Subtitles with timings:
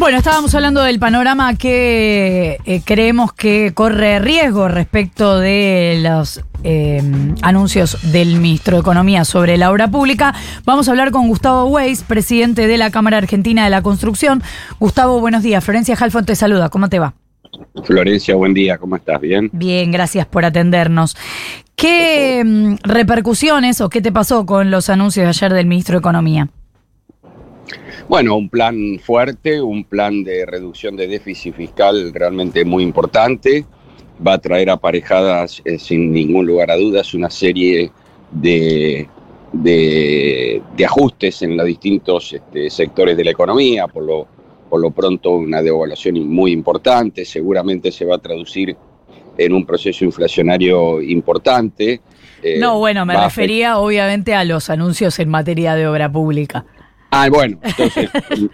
[0.00, 7.02] Bueno, estábamos hablando del panorama que eh, creemos que corre riesgo respecto de los eh,
[7.42, 10.34] anuncios del ministro de Economía sobre la obra pública.
[10.64, 14.42] Vamos a hablar con Gustavo Weiss, presidente de la Cámara Argentina de la Construcción.
[14.78, 15.62] Gustavo, buenos días.
[15.62, 16.70] Florencia Halfon te saluda.
[16.70, 17.12] ¿Cómo te va?
[17.84, 18.78] Florencia, buen día.
[18.78, 19.20] ¿Cómo estás?
[19.20, 19.50] ¿Bien?
[19.52, 21.14] Bien, gracias por atendernos.
[21.76, 25.98] ¿Qué mm, repercusiones o qué te pasó con los anuncios de ayer del ministro de
[25.98, 26.48] Economía?
[28.08, 33.64] Bueno, un plan fuerte, un plan de reducción de déficit fiscal realmente muy importante.
[34.26, 37.90] Va a traer aparejadas, eh, sin ningún lugar a dudas, una serie
[38.30, 39.08] de,
[39.52, 43.86] de, ajustes en los distintos este, sectores de la economía.
[43.86, 44.26] Por lo,
[44.68, 47.24] por lo pronto, una devaluación muy importante.
[47.24, 48.76] Seguramente se va a traducir
[49.38, 52.00] en un proceso inflacionario importante.
[52.42, 56.64] Eh, no, bueno, me refería obviamente a los anuncios en materia de obra pública.
[57.20, 58.08] Ah, bueno, entonces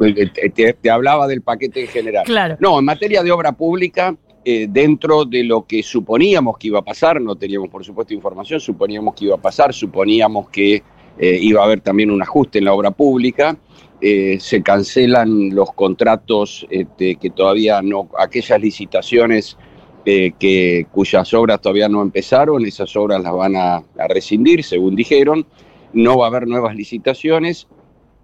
[0.00, 2.24] eh, te, hablaba del paquete en general.
[2.26, 2.56] Claro.
[2.60, 6.82] No, en materia de obra pública, eh, dentro de lo que suponíamos que iba a
[6.82, 10.82] pasar, no teníamos por supuesto información, suponíamos que iba a pasar, suponíamos que
[11.18, 13.56] eh, iba a haber también un ajuste en la obra pública.
[14.00, 19.56] se cancelan los contratos este, que todavía no, aquellas licitaciones
[20.04, 25.46] que, cuyas obras todavía no empezaron, esas obras las van a rescindir, según dijeron.
[25.92, 27.66] No va a haber nuevas licitaciones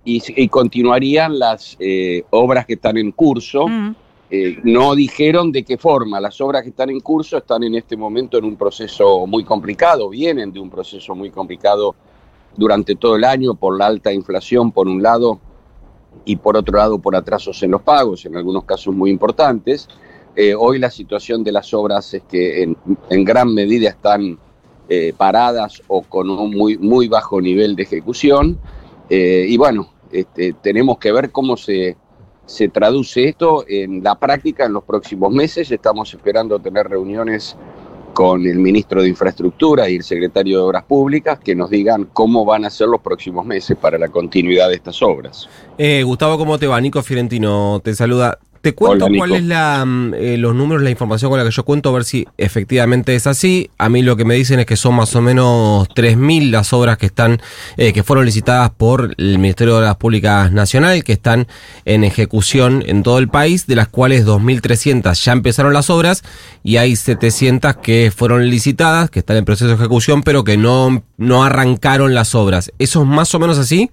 [0.06, 3.66] y, continuarían las eh, obras que están en curso.
[3.66, 3.94] Mm.
[4.30, 6.20] Eh, no dijeron de qué forma.
[6.20, 10.08] Las obras que están en curso están en este momento en un proceso muy complicado,
[10.08, 11.96] vienen de un proceso muy complicado
[12.56, 15.40] durante todo el año por la alta inflación, por un lado,
[16.24, 19.88] y por otro lado por atrasos en los pagos, en algunos casos muy importantes.
[20.36, 22.76] Eh, hoy la situación de las obras es que en,
[23.10, 24.38] en gran medida están
[25.16, 28.56] paradas o con un muy, muy bajo nivel de ejecución.
[29.10, 31.96] y bueno, este, tenemos que ver cómo se,
[32.46, 35.70] se traduce esto en la práctica en los próximos meses.
[35.70, 37.56] Estamos esperando tener reuniones
[38.16, 42.46] con el ministro de Infraestructura y el secretario de Obras Públicas que nos digan cómo
[42.46, 45.46] van a ser los próximos meses para la continuidad de estas obras.
[45.76, 46.80] Eh, Gustavo, ¿cómo te va?
[46.80, 48.38] Nico Fiorentino te saluda.
[48.66, 51.64] Te cuento cuál es la, mm, eh, los números, la información con la que yo
[51.64, 53.70] cuento, a ver si efectivamente es así.
[53.78, 56.98] A mí lo que me dicen es que son más o menos 3.000 las obras
[56.98, 57.40] que están,
[57.76, 61.46] eh, que fueron licitadas por el Ministerio de Obras Públicas Nacional, que están
[61.84, 66.24] en ejecución en todo el país, de las cuales 2.300 ya empezaron las obras
[66.64, 71.04] y hay 700 que fueron licitadas, que están en proceso de ejecución, pero que no,
[71.18, 72.72] no arrancaron las obras.
[72.80, 73.92] ¿Eso es más o menos así?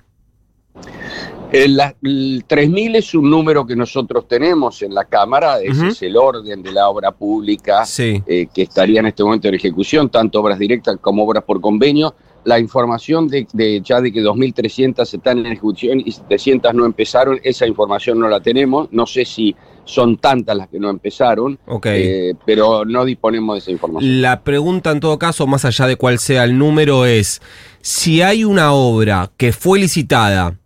[1.53, 6.63] El, 3.000 es un número que nosotros tenemos en la Cámara, ese es el orden
[6.63, 10.97] de la obra pública eh, que estaría en este momento en ejecución, tanto obras directas
[10.99, 12.15] como obras por convenio.
[12.43, 17.67] La información de, ya de que 2.300 están en ejecución y 700 no empezaron, esa
[17.67, 18.89] información no la tenemos.
[18.91, 23.71] No sé si son tantas las que no empezaron, eh, pero no disponemos de esa
[23.71, 24.21] información.
[24.21, 27.41] La pregunta en todo caso, más allá de cuál sea el número, es
[27.81, 30.57] si hay una obra que fue licitada,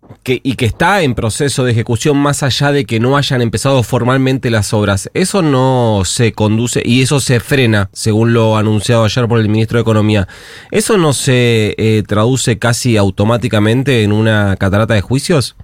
[0.43, 4.49] y que está en proceso de ejecución más allá de que no hayan empezado formalmente
[4.49, 5.09] las obras.
[5.13, 9.77] Eso no se conduce y eso se frena, según lo anunciado ayer por el ministro
[9.77, 10.27] de Economía.
[10.71, 15.55] ¿Eso no se eh, traduce casi automáticamente en una catarata de juicios?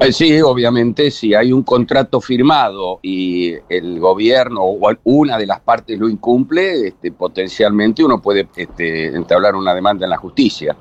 [0.00, 5.60] Eh, sí, obviamente, si hay un contrato firmado y el gobierno o una de las
[5.60, 10.76] partes lo incumple, este, potencialmente uno puede este, entablar una demanda en la justicia.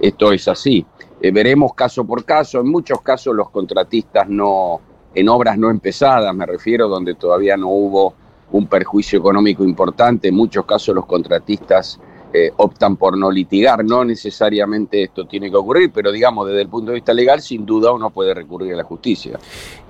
[0.00, 0.86] Esto es así.
[1.20, 2.60] Eh, veremos caso por caso.
[2.60, 4.80] En muchos casos los contratistas no,
[5.14, 8.14] en obras no empezadas, me refiero, donde todavía no hubo
[8.52, 12.00] un perjuicio económico importante, en muchos casos los contratistas
[12.32, 13.84] eh, optan por no litigar.
[13.84, 17.66] No necesariamente esto tiene que ocurrir, pero digamos, desde el punto de vista legal, sin
[17.66, 19.38] duda uno puede recurrir a la justicia.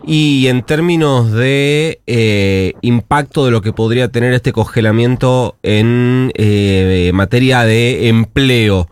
[0.04, 6.32] Y en términos de eh, impacto de lo que podría tener este congelamiento en
[7.14, 8.88] materia de empleo,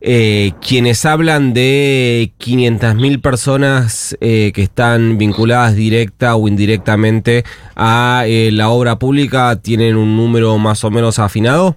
[0.00, 7.44] eh, quienes hablan de 500.000 personas eh, que están vinculadas directa o indirectamente
[7.74, 11.76] a eh, la obra pública, ¿tienen un número más o menos afinado?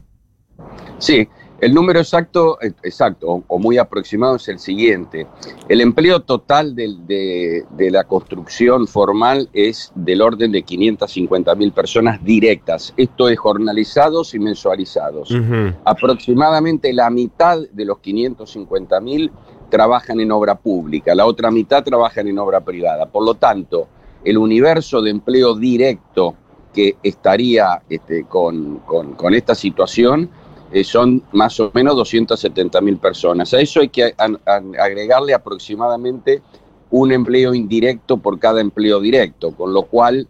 [0.98, 1.28] Sí,
[1.62, 5.28] el número exacto, eh, exacto o muy aproximado es el siguiente.
[5.68, 12.94] El empleo total de, la construcción formal es del orden de 550 mil personas directas.
[12.96, 15.34] Esto es jornalizados y mensualizados.
[15.84, 19.32] Aproximadamente la mitad de los 550 mil
[19.70, 23.06] trabajan en obra pública, la otra mitad trabajan en obra privada.
[23.06, 23.88] Por lo tanto,
[24.24, 26.36] el universo de empleo directo
[26.74, 30.30] que estaría este, con esta situación
[30.72, 33.54] eh, son más o menos 270 mil personas.
[33.54, 34.14] A eso hay que
[34.78, 36.42] agregarle aproximadamente
[36.92, 40.28] un empleo indirecto por cada empleo directo, con lo cual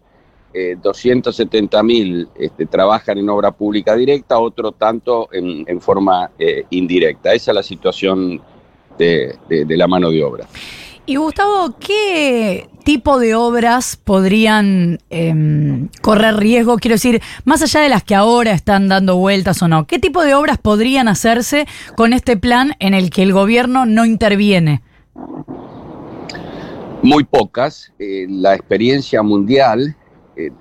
[0.53, 7.33] eh, 270 mil este, trabajan en obra pública directa, otro tanto en, forma eh, indirecta.
[7.33, 8.41] Esa es la situación
[8.97, 10.47] de, la mano de obra.
[11.06, 16.78] Y Gustavo, ¿qué tipo de obras podrían em, correr riesgo?
[16.78, 20.24] Quiero decir, más allá de las que ahora están dando vueltas o no, ¿qué tipo
[20.24, 21.66] de obras podrían hacerse
[21.96, 24.81] con este plan en el que el gobierno no interviene?
[27.01, 27.92] Muy pocas.
[27.98, 29.96] Eh, la experiencia mundial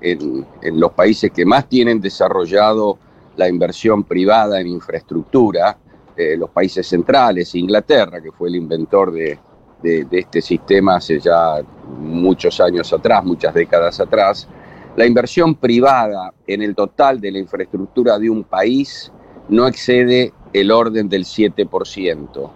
[0.00, 2.98] en, los países que más tienen desarrollado
[3.36, 5.78] la inversión privada en infraestructura,
[6.16, 9.38] eh, los países centrales, Inglaterra, que fue el inventor de,
[9.82, 11.60] este sistema hace ya
[11.98, 14.48] muchos años atrás, muchas décadas atrás,
[14.96, 19.12] la inversión privada en el total de la infraestructura de un país
[19.48, 22.50] no excede el orden del 7%.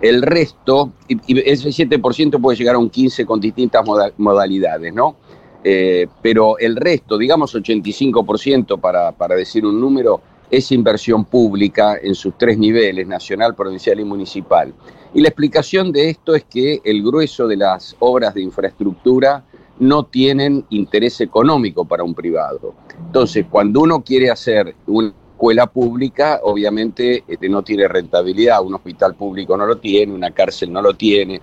[0.00, 3.84] El resto, y ese 7% puede llegar a un 15% con distintas
[4.16, 5.16] modalidades, ¿no?
[5.64, 10.20] Eh, pero el resto, digamos 85% para, para decir un número,
[10.50, 14.72] es inversión pública en sus tres niveles, nacional, provincial y municipal.
[15.14, 19.44] Y la explicación de esto es que el grueso de las obras de infraestructura
[19.78, 22.74] no tienen interés económico para un privado.
[22.98, 29.14] Entonces, cuando uno quiere hacer una escuela pública, obviamente este, no tiene rentabilidad, un hospital
[29.14, 31.40] público no lo tiene, una cárcel no lo tiene,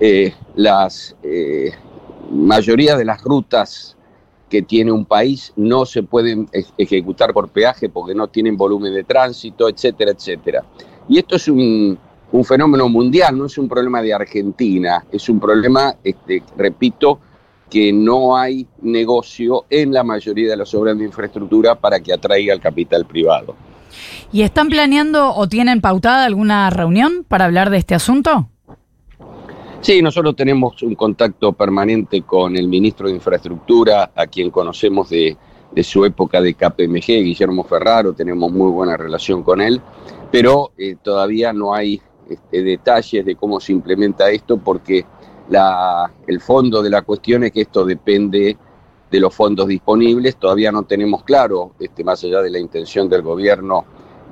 [0.00, 1.72] eh, las, eh,
[2.30, 3.95] mayoría de las rutas
[4.56, 6.48] que tiene un país no se pueden
[6.78, 10.64] ejecutar por peaje porque no tienen volumen de tránsito, etcétera, etcétera.
[11.10, 11.98] Y esto es un,
[12.42, 17.20] fenómeno mundial, no es un problema de Argentina, es un problema, este, repito,
[17.68, 22.54] que no hay negocio en la mayoría de las obras de infraestructura para que atraiga
[22.54, 23.54] el capital privado.
[24.32, 28.48] ¿Y están planeando o tienen pautada alguna reunión para hablar de este asunto?
[29.86, 35.36] Sí, nosotros tenemos un contacto permanente con el ministro de Infraestructura, a quien conocemos de,
[35.80, 39.80] su época de KPMG, Guillermo Ferraro, tenemos muy buena relación con él,
[40.32, 45.06] pero eh, todavía no hay este, detalles de cómo se implementa esto porque
[46.26, 48.56] el fondo de la cuestión es que esto depende
[49.08, 53.22] de los fondos disponibles, todavía no tenemos claro, este, más allá de la intención del
[53.22, 53.84] gobierno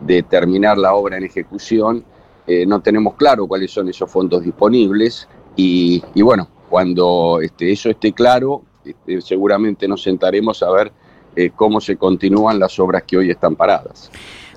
[0.05, 2.05] de terminar la obra en ejecución,
[2.47, 5.29] eh, no tenemos claro cuáles son esos fondos disponibles.
[5.57, 10.93] Y, bueno, cuando este, eso esté claro, este, seguramente nos sentaremos a ver
[11.37, 14.11] eh, cómo se continúan las obras que hoy están paradas.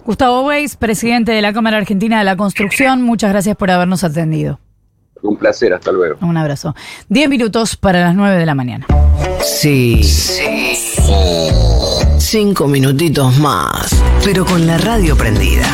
[0.05, 4.59] Gustavo Weiss, presidente de la Cámara Argentina de la Construcción, muchas gracias por habernos atendido.
[5.21, 6.17] Un placer, hasta luego.
[6.21, 6.75] Un abrazo.
[7.09, 8.85] Diez minutos para las nueve de la mañana.
[9.43, 10.03] Sí.
[10.03, 10.43] Sí.
[12.17, 15.65] Cinco minutitos más, pero con la radio prendida.